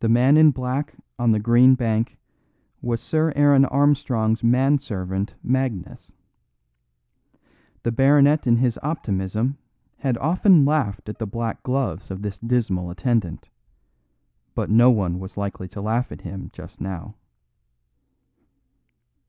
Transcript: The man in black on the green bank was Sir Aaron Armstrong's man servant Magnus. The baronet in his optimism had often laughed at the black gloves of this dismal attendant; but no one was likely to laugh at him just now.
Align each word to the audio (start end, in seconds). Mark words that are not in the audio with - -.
The 0.00 0.08
man 0.08 0.36
in 0.36 0.50
black 0.50 0.96
on 1.20 1.30
the 1.30 1.38
green 1.38 1.76
bank 1.76 2.18
was 2.82 3.00
Sir 3.00 3.32
Aaron 3.36 3.64
Armstrong's 3.64 4.42
man 4.42 4.80
servant 4.80 5.36
Magnus. 5.40 6.12
The 7.84 7.92
baronet 7.92 8.48
in 8.48 8.56
his 8.56 8.76
optimism 8.82 9.56
had 9.98 10.18
often 10.18 10.64
laughed 10.64 11.08
at 11.08 11.20
the 11.20 11.28
black 11.28 11.62
gloves 11.62 12.10
of 12.10 12.22
this 12.22 12.40
dismal 12.40 12.90
attendant; 12.90 13.48
but 14.56 14.68
no 14.68 14.90
one 14.90 15.20
was 15.20 15.36
likely 15.36 15.68
to 15.68 15.80
laugh 15.80 16.10
at 16.10 16.22
him 16.22 16.50
just 16.52 16.80
now. 16.80 17.14